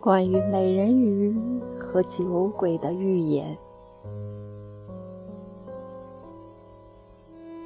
[0.00, 1.36] 关于美人鱼
[1.80, 3.58] 和酒鬼的预言。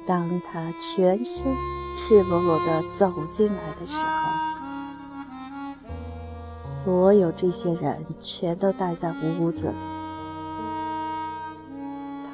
[0.07, 1.45] 当他全身
[1.95, 4.31] 赤裸裸的走进来的时候，
[6.83, 9.75] 所有这些人全都待在屋子里。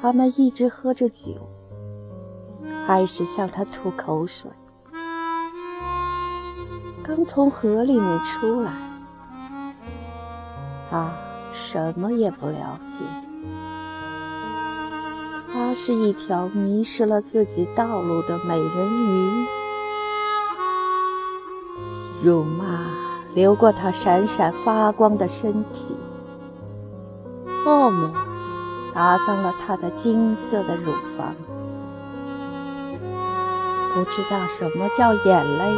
[0.00, 1.32] 他们一直喝着酒，
[2.86, 4.50] 开始向他吐口水。
[7.04, 8.72] 刚从河里面出来，
[10.90, 11.10] 他
[11.54, 13.04] 什么也不了解。
[15.52, 19.46] 她是一条迷失了自己道路的美人鱼，
[22.24, 22.86] 辱骂
[23.34, 25.94] 流过她闪闪发光的身体，
[27.66, 28.10] 恶魔
[28.92, 31.34] 打脏了她的金色的乳房。
[33.92, 35.74] 不知道什么叫眼泪，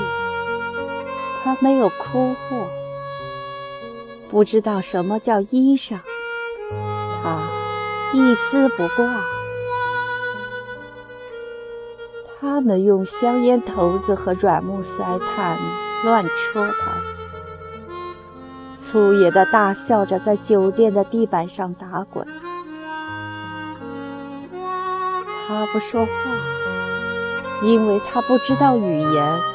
[1.42, 2.67] 她没有哭过；
[4.33, 5.98] 不知道什么叫衣裳，
[7.22, 7.50] 他
[8.14, 9.20] 一丝不挂。
[12.41, 15.58] 他们用香烟头子和软木塞炭
[16.02, 16.92] 乱戳他，
[18.80, 22.27] 粗野的大笑着在酒店的地板上打滚。
[25.46, 26.11] 他不说话，
[27.62, 29.52] 因为他不知道语言。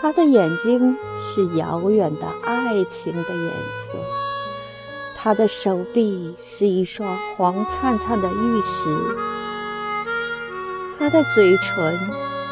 [0.00, 3.98] 他的眼睛是遥远的爱情的颜色，
[5.16, 8.96] 他的手臂是一双黄灿灿的玉石。
[10.98, 11.98] 他的嘴唇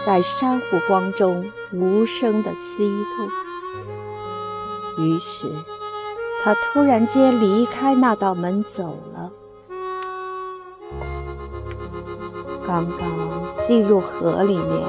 [0.04, 5.50] 在珊瑚光中无声的吸动，于是
[6.42, 9.30] 他突然间离开那道门走了。
[12.66, 13.08] 刚刚
[13.60, 14.82] 进入河里面，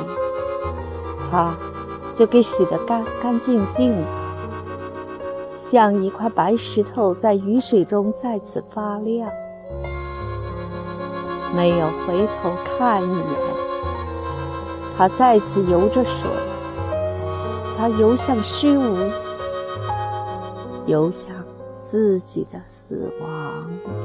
[1.29, 1.55] 他
[2.15, 3.93] 就给洗得干干净净，
[5.49, 9.29] 像一块白石头在雨水中再次发亮。
[11.53, 13.25] 没有回头看一眼，
[14.97, 16.29] 他再次游着水，
[17.77, 18.95] 他游向虚无，
[20.85, 21.29] 游向
[21.83, 24.04] 自己的死亡。